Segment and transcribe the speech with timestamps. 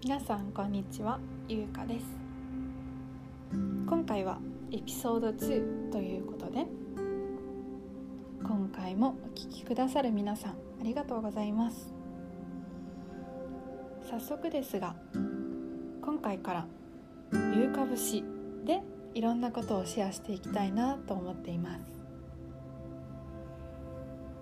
[0.00, 1.18] 皆さんこんにちは。
[1.48, 2.04] ゆうかです。
[3.50, 4.38] 今回は
[4.70, 6.66] エピソード2ということで
[8.44, 11.92] 今回もお聴きくださる皆さんありがとうございます。
[14.08, 14.94] 早速ですが
[16.00, 16.66] 今回から
[17.52, 18.22] ゆうか節
[18.64, 18.80] で
[19.14, 21.84] いろんなことをシェアしていきたいなと思っています。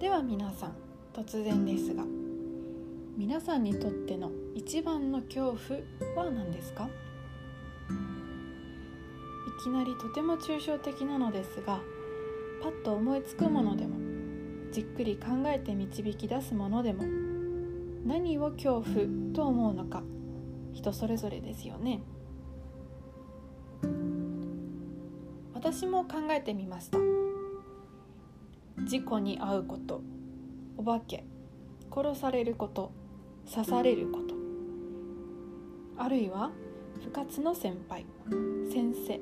[0.00, 0.72] では皆さん
[1.14, 2.04] 突然ですが
[3.16, 5.54] 皆さんにとっての一番の恐
[6.14, 6.88] 怖は何ですか？
[6.88, 6.90] い
[9.62, 11.80] きなりとても抽象的なのですが
[12.62, 13.98] パッと思いつくものでも
[14.72, 17.04] じっくり考えて導き出すものでも
[18.06, 18.94] 何を恐怖
[19.34, 20.02] と思うのか
[20.72, 22.00] 人それぞれですよね。
[25.52, 26.96] 私も考えてみました。
[28.86, 30.00] 事故に遭うこと
[30.78, 31.26] お化け
[31.94, 32.90] 殺されること
[33.52, 34.25] 刺されること。
[35.98, 36.50] あるいは
[37.04, 38.06] 部活の先輩
[38.72, 39.20] 先生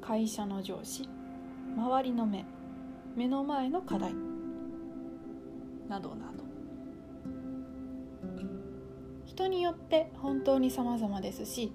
[0.00, 1.08] 会社の上司
[1.76, 2.44] 周りの目
[3.14, 4.14] 目の前の課題
[5.88, 6.42] などなど。
[9.26, 11.72] 人によって本当に様々ですし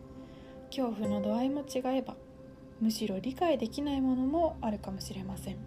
[0.70, 2.16] 恐怖の度合いも違えば
[2.80, 5.58] むしろ理解できないものもあるかもしれません。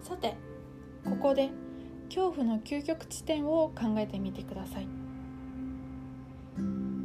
[0.00, 0.36] さて
[1.04, 1.50] ここで
[2.10, 4.88] 恐怖の究極地点を考えてみてください。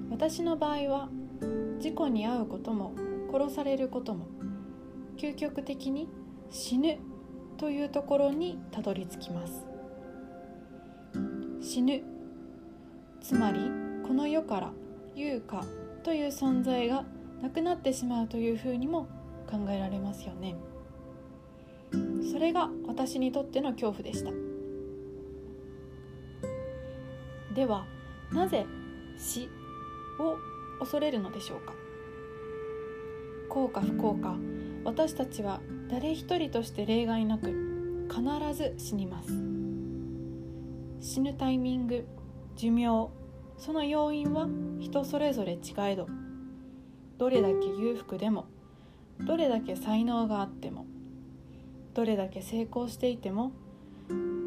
[0.10, 1.10] 私の場合は
[1.80, 2.96] 事故に遭うことも
[3.32, 4.26] 殺されることも
[5.18, 6.10] 究極的に
[6.50, 6.98] 死ぬ
[7.58, 9.68] というところにたどり着きます。
[11.62, 12.02] 死ぬ。
[13.22, 13.60] つまり
[14.08, 14.72] この世から
[15.16, 15.64] 優香
[16.04, 17.06] という存在が
[17.44, 19.08] なくなってしまうというふうにも
[19.48, 20.56] 考えられますよね。
[22.32, 24.55] それが私にとっての恐怖でした。
[27.56, 27.86] では
[28.32, 28.66] なぜ
[29.18, 29.50] 死
[30.20, 30.38] を
[30.80, 31.74] 恐れるのでしょうか？
[33.50, 34.36] 幸か不幸か
[34.84, 38.22] 私たちは誰一人として例外なく必
[38.54, 39.30] ず死にます。
[41.00, 42.06] 死ぬタイミング
[42.56, 43.10] 寿命
[43.58, 44.48] その要因は
[44.80, 45.58] 人それぞれ違
[45.92, 46.08] えど
[47.18, 48.48] どれだけ裕福でも
[49.22, 50.86] どれだけ才能があっても
[51.94, 53.54] どれだけ成功していても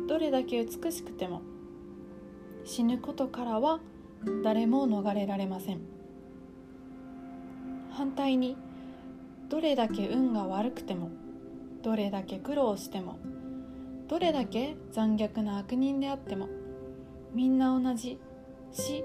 [0.08, 1.40] どれだけ美しくても
[2.68, 3.80] 死ぬことからは
[4.44, 5.80] 誰も逃れられません。
[7.90, 8.58] 反対に
[9.48, 11.10] どれだけ運が悪くても
[11.82, 13.18] どれだけ苦労しても
[14.06, 16.48] どれだけ残虐な悪人であっても
[17.34, 18.20] みんな同じ
[18.70, 19.02] 死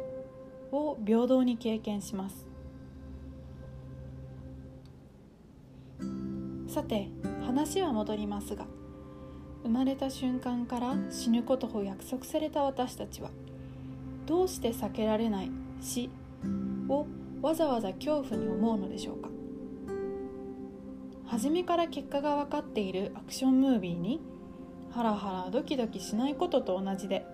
[0.73, 2.49] を平等に経験します。
[6.67, 7.07] さて
[7.45, 8.65] 話は戻りますが
[9.63, 13.29] 生まれた瞬間から死ぬことを約束された私たちは
[14.25, 15.51] どうして避けられない
[15.81, 16.09] 死
[16.87, 17.05] を
[17.41, 19.29] わざわざ恐怖に思うのでしょうか？
[21.25, 24.21] 初めから結果が分かっているアクションムービーに
[24.91, 27.25] ハラハラドキドキしないことと同じで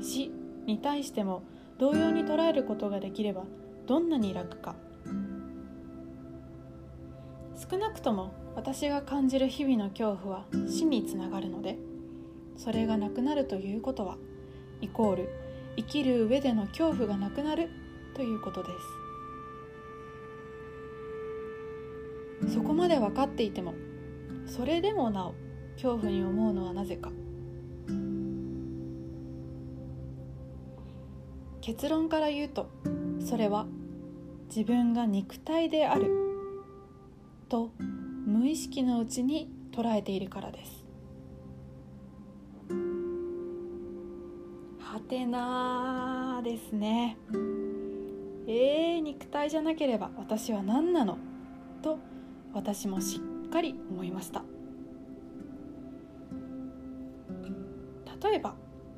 [0.00, 0.30] 死
[0.66, 1.42] に対しても
[1.78, 3.44] 同様に捉えることができれば
[3.86, 4.76] どんなに楽か。
[7.70, 11.78] 少なくとも私が感じる日々の恐怖は死につながるので
[12.56, 14.16] それがなくなるということは
[14.80, 15.28] イコール
[15.76, 17.70] 生きる上での恐怖がなくなる
[18.14, 18.70] ということで
[22.48, 22.54] す。
[22.54, 23.74] そこまで分かっていても
[24.46, 25.34] それでもなお
[25.74, 27.10] 恐怖に思うのはなぜか。
[31.60, 32.68] 結論から言うと
[33.20, 33.66] それは
[34.48, 36.10] 自分が肉体である
[37.48, 37.70] と
[38.26, 40.81] 無意識のうちに捉えているからです。
[45.12, 47.18] てなですね。
[48.46, 51.18] えー、肉体じゃなければ私は何なの？
[51.82, 51.98] と
[52.54, 54.42] 私もしっかり思いました。
[58.26, 58.54] 例えば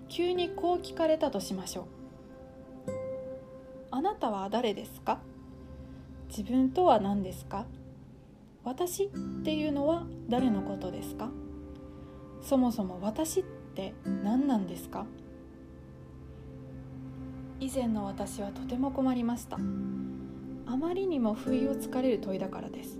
[0.08, 1.88] 急にこう聞かれたとしましょ
[2.86, 2.90] う。
[3.90, 5.18] あなたは誰ですか？
[6.28, 7.66] 自分とは何ですか？
[8.62, 9.08] 私っ
[9.42, 11.28] ていうのは誰のことですか？
[12.40, 13.42] そもそも私っ
[13.74, 15.06] て何なんですか？
[17.64, 19.56] 以前の私はとても困りました。
[20.66, 22.98] あまりにも不意をつかれる問いだからです。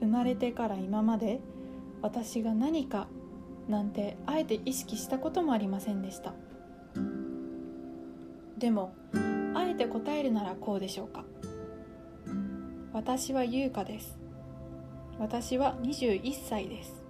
[0.00, 1.40] 生まれてから今まで
[2.02, 3.08] 私が何か
[3.66, 6.34] なんてあえて意識したこともありませんでした。
[8.58, 8.92] でも
[9.54, 11.24] あえて答えるならこうでしょうか。
[12.92, 14.18] 私は優香です。
[15.18, 17.06] 私は21歳です。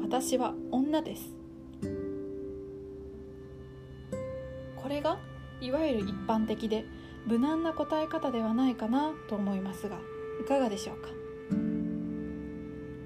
[0.00, 1.37] 私は女です。
[4.88, 5.18] これが
[5.60, 6.86] いわゆる一般的で
[7.26, 9.98] 無難な答え方ではないかなと思いますが
[10.40, 11.10] いかがでしょうか？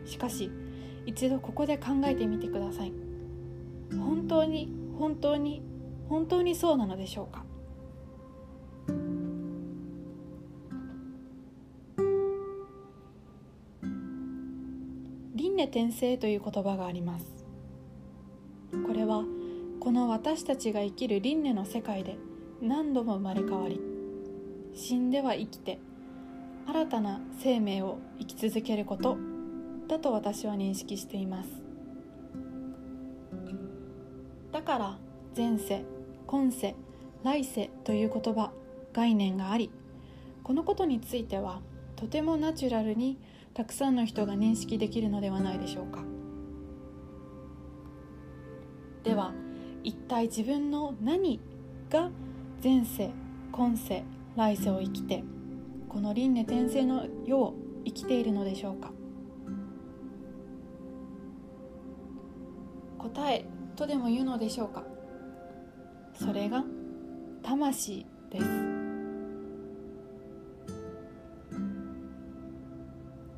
[0.09, 0.49] しかし
[1.07, 2.93] 一度ここで考えてみてください。
[3.99, 5.61] 本当に本当に
[6.09, 7.45] 本当にそうなのでしょうか？
[15.35, 17.45] 輪廻転生という言葉があります。
[18.87, 19.25] これは
[19.83, 22.17] この私たちが生きる輪廻の世界で
[22.61, 23.81] 何度も生まれ変わり
[24.77, 25.81] 死んでは生きて
[26.69, 29.19] 新たな生命を生き続けること
[29.89, 31.49] だと私は認識しています。
[34.53, 34.99] だから
[35.37, 35.85] 前世
[36.29, 36.77] 今世
[37.25, 38.53] 来世という言葉
[38.93, 39.73] 概念があり
[40.45, 41.61] このことについては
[41.97, 43.19] とてもナチュラルに
[43.53, 46.05] たくさんの人が認識できるのではないでしょうか。
[49.03, 49.33] では
[49.85, 51.41] 一体自分の何
[51.91, 52.11] が
[52.63, 53.11] 前世
[53.51, 54.05] 今世
[54.37, 55.25] 来世を生きて
[55.89, 58.93] この輪廻転生の世を生きているのでしょうか？
[62.99, 63.45] 答え
[63.77, 64.85] とでも言うのでしょうか？
[66.15, 66.65] それが
[67.43, 68.47] 魂です。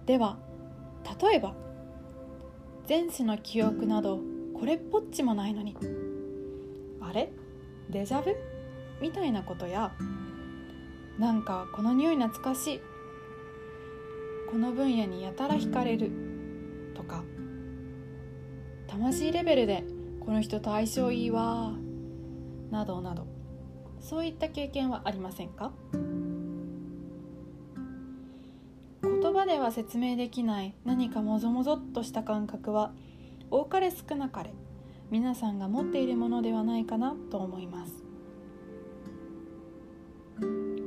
[0.07, 0.37] では
[1.23, 1.55] 例えば
[2.87, 4.21] 前世の記憶など
[4.53, 5.75] これっぽっちもないのに
[7.95, 8.37] デジャブ
[9.01, 9.93] みたいなことや
[11.17, 12.81] なんかこの匂い懐かしい。
[14.51, 16.11] この分野にやたら惹かれる。
[16.93, 17.23] とか
[18.89, 19.85] 魂レベルで
[20.19, 21.71] この人と相性いいわ。
[22.73, 23.29] などなど。
[24.01, 25.71] そういった経験はありませんか？
[29.03, 32.93] 言葉では説明できない何かもぞもぞっとした感覚は
[33.53, 34.53] 多かれ少なかれ。
[35.15, 37.93] 皆さんが持っているものではないかなと思います。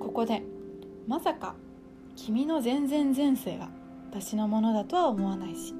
[0.02, 0.44] ここで
[1.08, 1.56] まさか
[2.18, 3.70] 君の全然前世が
[4.12, 5.74] 私のものだとは思わないし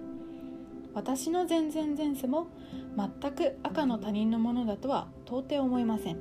[0.94, 2.48] 私の全然前世も
[2.96, 6.18] 全く赤の他人のものだとは到底思いません。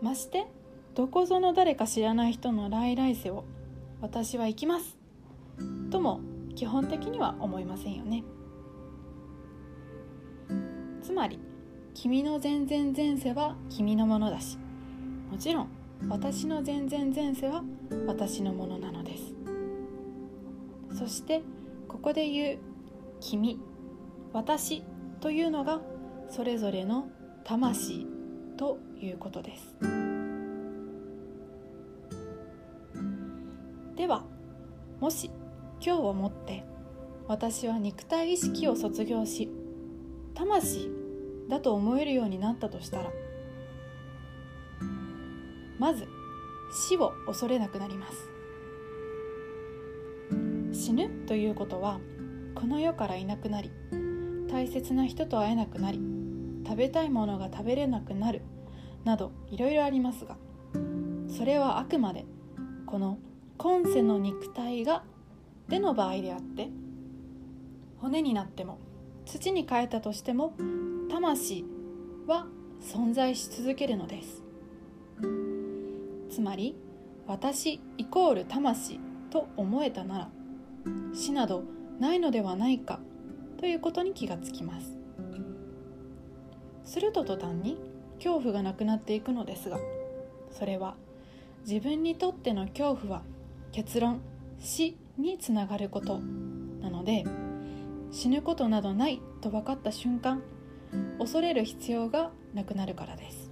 [0.00, 0.46] まして
[0.94, 3.44] どこぞの誰か知らない人の来来世を
[4.00, 4.96] 私は行きます
[5.90, 6.20] とも
[6.56, 8.24] 基本的には思いませんよね。
[11.02, 11.38] つまり
[11.94, 14.56] 君の全然前世は君のものだし
[15.30, 15.68] もちろん
[16.08, 17.62] 私の全然前世は
[18.06, 19.34] 私のものなのです。
[20.92, 21.42] そして
[21.88, 22.58] ここで言う
[23.20, 23.60] 「君」
[24.32, 24.82] 「私」
[25.20, 25.80] というのが
[26.28, 27.08] それぞれの
[27.44, 28.06] 魂
[28.56, 29.76] ということです。
[33.96, 34.24] では
[35.00, 35.30] もし
[35.84, 36.64] 今日をもって
[37.28, 39.48] 私は肉体意識を卒業し
[40.42, 40.90] 魂
[41.48, 43.10] だと思えるようになったとしたら
[45.78, 46.08] まず
[46.88, 48.16] 死を恐れなくなります。
[50.72, 52.00] 死ぬということは
[52.54, 53.70] この世からいなくなり
[54.50, 56.00] 大切な人と会えなくなり
[56.66, 58.42] 食べたいものが食べれなくなる
[59.04, 60.36] などいろいろありますが
[61.28, 62.24] それはあくまで
[62.86, 63.18] この
[63.58, 65.04] 今世の肉体が
[65.68, 66.68] での場合であって
[67.98, 68.78] 骨になっても
[69.32, 70.52] 土に変えたとしても
[71.10, 71.64] 魂
[72.26, 72.46] は
[72.82, 74.42] 存在し続けるのです。
[76.30, 76.76] つまり
[77.26, 80.30] 私イコール魂と思えたなら
[81.14, 81.64] 死など
[81.98, 83.00] ないのではないか
[83.58, 84.98] ということに気がつきます。
[86.84, 87.78] すると途端に
[88.16, 89.78] 恐怖がなくなっていくのですが
[90.50, 90.94] それは
[91.66, 93.22] 自分にとっての恐怖は
[93.70, 94.20] 結論
[94.58, 96.18] 死につながること
[96.82, 97.24] なので
[98.12, 100.42] 死ぬことなどないと分かった瞬間
[101.18, 103.50] 恐れる必要がなくなるからです。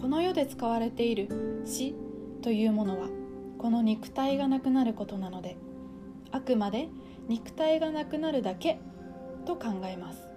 [0.00, 1.94] この世で使われている死
[2.42, 3.08] というものは
[3.58, 5.56] この肉体がなくなることなので
[6.30, 6.88] あくまで
[7.26, 8.78] 肉体がなくなるだけ
[9.46, 10.28] と考えます。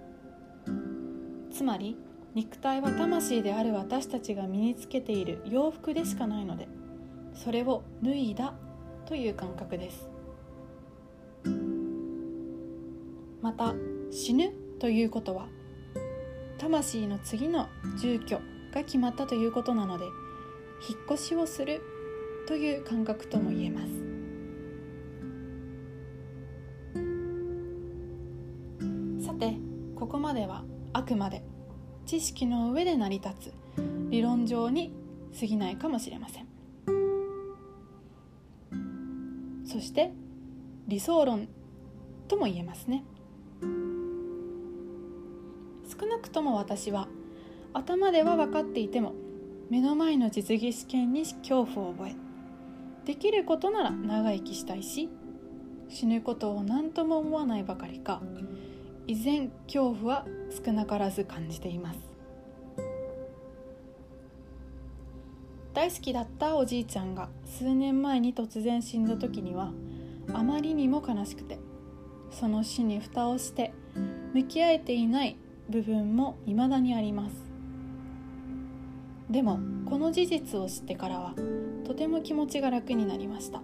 [1.52, 1.96] つまり
[2.34, 6.66] 肉体は魂である私たちが身につけている洋服でしかないので
[7.34, 8.54] それを脱いだ
[9.04, 10.11] という感覚です。
[13.42, 13.74] また
[14.12, 15.48] 死ぬということは
[16.58, 17.68] 魂の次の
[17.98, 18.38] 住居
[18.72, 20.04] が決まったということなので
[20.88, 21.82] 引っ越しをする
[22.46, 23.88] という感覚とも言えます。
[29.26, 29.56] さて
[29.96, 31.42] ここまではあくまで
[32.06, 33.52] 知識の上で成り立つ
[34.10, 34.92] 理論上に
[35.38, 36.46] 過ぎないかもしれません。
[39.64, 40.12] そして
[40.86, 41.48] 理想論
[42.28, 43.04] とも言えますね。
[46.22, 47.08] くとも私は
[47.74, 49.14] 頭では分かっていても
[49.70, 52.16] 目の前の実技試験に恐怖を覚え
[53.04, 55.08] できることなら長生きしたいし
[55.88, 58.22] 死ぬことを何とも思わないばかりか
[59.06, 60.26] 依然恐怖は
[60.64, 62.12] 少なからず感じています。
[65.74, 69.72] 大好きだったおじいちゃんが数年前に突然死んだ時には
[70.34, 71.58] あまりにも悲しくて
[72.30, 73.72] その死に蓋をして
[74.34, 75.36] 向き合えていない
[75.72, 77.34] 部分も未だにあります。
[79.28, 81.34] でもこの事実を知ってからは
[81.84, 83.62] とても気持ちが楽になりました。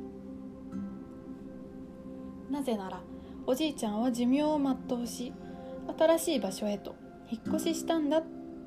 [2.51, 3.01] なぜなら
[3.47, 5.33] おじいちゃんは寿命を全うし
[5.99, 6.97] 新しい場所へと
[7.31, 8.23] 引っ越ししたんだ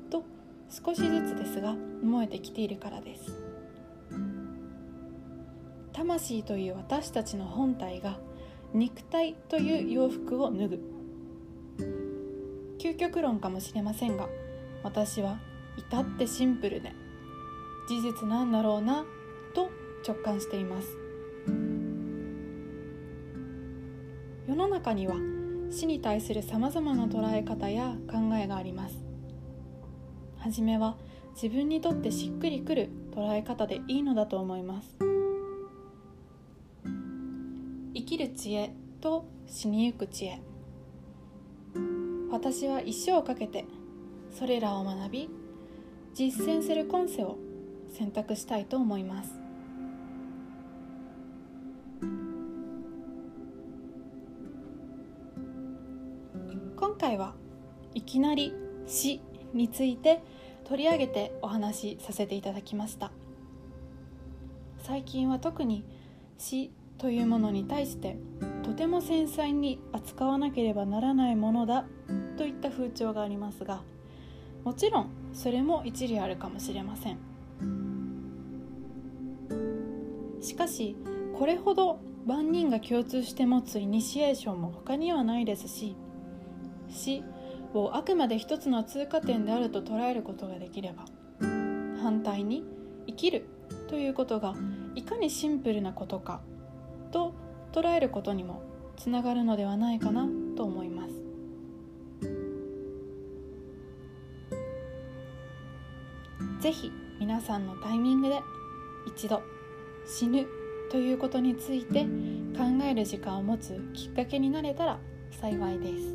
[0.08, 0.24] と
[0.70, 3.32] 少しずつですが思えてきているからです
[5.92, 8.18] 魂という私たちの本体が
[8.72, 10.91] 肉体という洋服を脱ぐ
[12.82, 14.28] 究極論かもしれませんが
[14.82, 15.38] 私は
[15.76, 16.92] 至ってシンプルで
[17.88, 19.04] 事実なんだろうな
[19.54, 19.70] と
[20.04, 20.88] 直感しています。
[24.48, 25.14] 世の中には
[25.70, 28.96] 死に対するさまざまな捉え方や考えがあります。
[30.38, 30.96] はじめは
[31.34, 34.98] 自分にとってしっくりくる捉え方でいいのだと思います。
[37.94, 40.51] 生きる知恵と死にゆく知恵。
[42.32, 43.66] 私は一生かけて
[44.30, 45.30] それらを学び
[46.14, 47.38] 実践する今世を
[47.92, 49.30] 選択したいと思います。
[56.74, 57.34] 今回は
[57.94, 58.54] いきなり
[58.86, 59.20] 死
[59.52, 60.22] について
[60.64, 63.12] 取り上げてお話しさせていただきました。
[64.78, 65.84] 最近は特に
[66.38, 68.16] 死というものに対して
[68.62, 71.84] とても繊細に扱わなければならないものだ
[72.36, 73.82] といった風潮がありますが
[74.64, 77.18] もちろんそれも一理あるかもしれません。
[80.40, 80.96] しかし
[81.38, 85.96] これほど万人が共通して持つイニシエーションも他にはないですし
[86.88, 87.22] 死
[87.74, 91.04] をあくまで一つの通過点であると捉えることができれば
[92.02, 92.64] 反対に
[93.06, 93.46] 生きる
[93.88, 94.54] ということが
[94.94, 96.42] いかにシンプルなことか
[97.12, 97.34] と
[97.72, 98.62] 捉えることにも
[98.96, 101.21] つながるのではないかなと思います。
[106.62, 108.40] 是非皆さんのタイミングで
[109.04, 109.42] 一度
[110.06, 110.46] 死ぬ
[110.92, 112.04] ということについて
[112.56, 115.00] 考える時間を持つきっかけになれたら
[115.32, 116.14] 幸いです。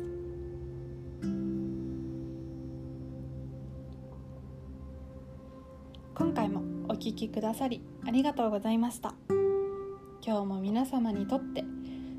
[6.14, 9.14] 今回もお聴きくださりありがとうございました。
[10.26, 11.62] 今日も皆様にとって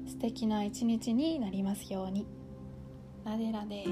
[0.06, 2.28] 素敵な一日になりますように。
[3.26, 3.86] ラデラデ